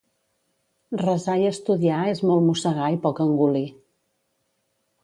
[1.01, 3.67] Resar i estudiar és molt mossegar i poc engolir.